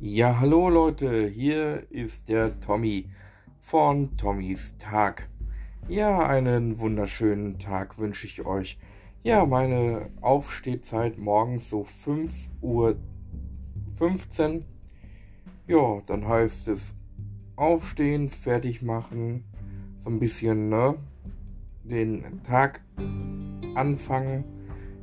[0.00, 3.10] Ja, hallo Leute, hier ist der Tommy
[3.58, 5.28] von Tommys Tag.
[5.88, 8.78] Ja, einen wunderschönen Tag wünsche ich euch.
[9.24, 12.94] Ja, meine Aufstehzeit morgens so 5 Uhr
[13.94, 14.64] 15.
[15.66, 16.94] Ja, dann heißt es
[17.56, 19.42] aufstehen, fertig machen,
[19.98, 20.94] so ein bisschen, ne,
[21.82, 22.82] den Tag
[23.74, 24.44] anfangen.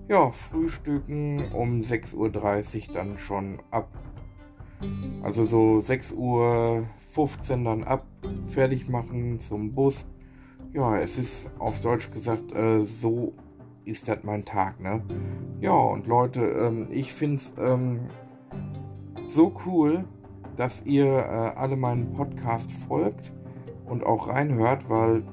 [0.08, 3.90] Ja, frühstücken um 6.30 Uhr dann schon ab
[5.24, 8.06] also so 6 Uhr 15 dann ab,
[8.48, 10.06] fertig machen zum Bus.
[10.74, 13.34] Ja, es ist auf Deutsch gesagt, äh, so
[13.86, 15.02] ist das mein Tag, ne?
[15.62, 18.02] Ja, und Leute, ähm, ich finde es ähm,
[19.28, 20.04] so cool,
[20.56, 23.32] dass ihr äh, alle meinen Podcast folgt
[23.86, 25.24] und auch reinhört, weil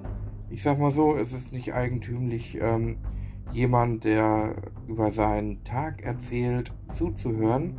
[0.51, 2.99] ich sag mal so, es ist nicht eigentümlich, ähm,
[3.53, 4.55] jemand, der
[4.87, 7.79] über seinen Tag erzählt, zuzuhören.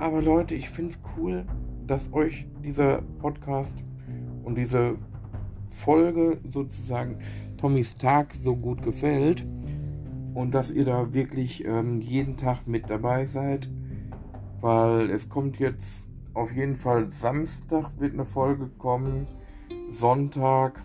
[0.00, 1.44] Aber Leute, ich finde es cool,
[1.86, 3.74] dass euch dieser Podcast
[4.42, 4.96] und diese
[5.68, 7.18] Folge sozusagen
[7.58, 9.46] Tommys Tag so gut gefällt
[10.32, 13.68] und dass ihr da wirklich ähm, jeden Tag mit dabei seid,
[14.62, 19.26] weil es kommt jetzt auf jeden Fall Samstag wird eine Folge kommen,
[19.90, 20.82] Sonntag,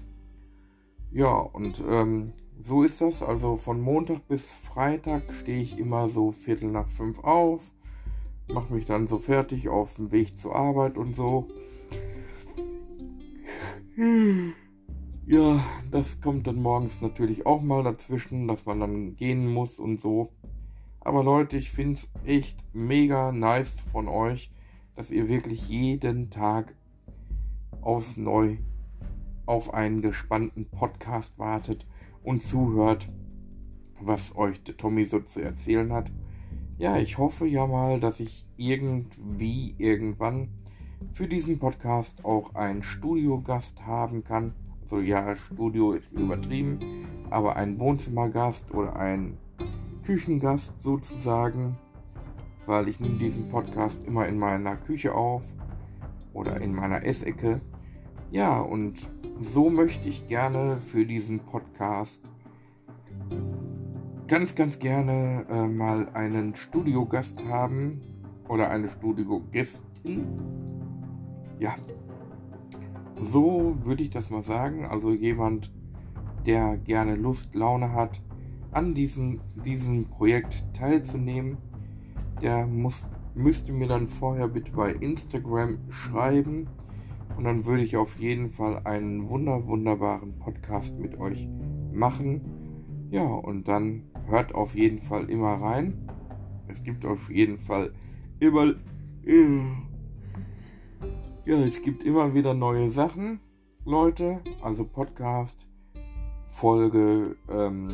[1.14, 3.24] ja und ähm, so ist das.
[3.24, 7.72] Also von Montag bis Freitag stehe ich immer so Viertel nach fünf auf
[8.48, 11.48] mache mich dann so fertig auf dem Weg zur Arbeit und so.
[15.26, 20.00] Ja, das kommt dann morgens natürlich auch mal dazwischen, dass man dann gehen muss und
[20.00, 20.32] so.
[21.00, 24.52] Aber Leute, ich finde es echt mega nice von euch,
[24.96, 26.76] dass ihr wirklich jeden Tag
[27.82, 28.58] aufs Neu
[29.46, 31.86] auf einen gespannten Podcast wartet
[32.24, 33.10] und zuhört,
[34.02, 36.12] was euch der Tommy so zu erzählen hat.
[36.78, 40.50] Ja, ich hoffe ja mal, dass ich irgendwie irgendwann
[41.14, 44.54] für diesen Podcast auch einen Studiogast haben kann.
[44.82, 49.38] Also ja, Studio ist übertrieben, aber ein Wohnzimmergast oder ein
[50.04, 51.78] Küchengast sozusagen,
[52.66, 55.44] weil ich nehme diesen Podcast immer in meiner Küche auf
[56.34, 57.62] oder in meiner Essecke.
[58.32, 59.10] Ja, und
[59.40, 62.22] so möchte ich gerne für diesen Podcast
[64.28, 68.02] ganz, ganz gerne äh, mal einen Studiogast haben
[68.48, 70.26] oder eine Studiogästin.
[71.60, 71.76] Ja,
[73.22, 74.86] so würde ich das mal sagen.
[74.86, 75.72] Also jemand,
[76.46, 78.22] der gerne Lust, Laune hat,
[78.72, 81.58] an diesem, diesem Projekt teilzunehmen,
[82.42, 86.68] der muss, müsste mir dann vorher bitte bei Instagram schreiben.
[87.38, 91.48] Und dann würde ich auf jeden Fall einen wunder, wunderbaren Podcast mit euch
[91.92, 92.42] machen.
[93.12, 96.10] Ja, und dann hört auf jeden Fall immer rein.
[96.68, 97.94] Es gibt auf jeden Fall
[98.40, 98.76] immer.
[101.46, 103.40] Ja, es gibt immer wieder neue Sachen,
[103.86, 104.42] Leute.
[104.62, 105.68] Also Podcast,
[106.46, 107.90] Folge ähm,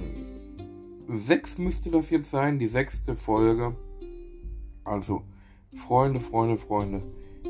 [1.07, 3.75] 6 müsste das jetzt sein, die sechste Folge.
[4.85, 5.23] Also,
[5.75, 7.01] Freunde, Freunde, Freunde.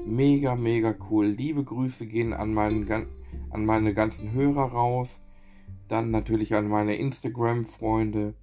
[0.05, 1.27] Mega, mega cool.
[1.27, 2.89] Liebe Grüße gehen an, meinen,
[3.51, 5.21] an meine ganzen Hörer raus.
[5.87, 8.33] Dann natürlich an meine Instagram-Freunde.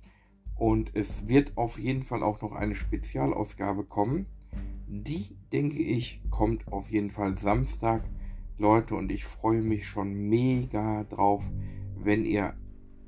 [0.59, 4.27] Und es wird auf jeden Fall auch noch eine Spezialausgabe kommen.
[4.89, 8.03] Die, denke ich, kommt auf jeden Fall Samstag.
[8.59, 11.49] Leute, und ich freue mich schon mega drauf,
[11.97, 12.55] wenn ihr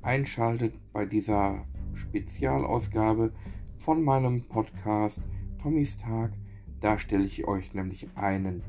[0.01, 3.33] einschaltet bei dieser Spezialausgabe
[3.77, 5.21] von meinem Podcast
[5.61, 6.31] Tommys Tag.
[6.79, 8.63] Da stelle ich euch nämlich einen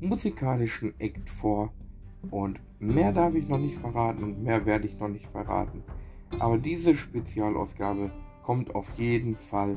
[0.00, 1.72] musikalischen Act vor.
[2.30, 5.82] Und mehr darf ich noch nicht verraten und mehr werde ich noch nicht verraten.
[6.38, 8.10] Aber diese Spezialausgabe
[8.46, 9.74] kommt auf jeden Fall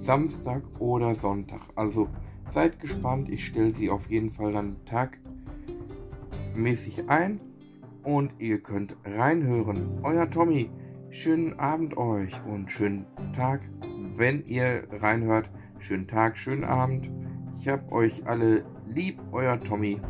[0.00, 1.60] Samstag oder Sonntag.
[1.76, 2.08] Also
[2.50, 4.74] seid gespannt, ich stelle sie auf jeden Fall dann
[6.52, 7.40] tagmäßig ein
[8.02, 10.00] und ihr könnt reinhören.
[10.02, 10.68] Euer Tommy,
[11.10, 13.60] schönen Abend euch und schönen Tag,
[14.16, 15.48] wenn ihr reinhört.
[15.78, 17.08] Schönen Tag, schönen Abend.
[17.56, 20.00] Ich hab euch alle lieb, euer Tommy.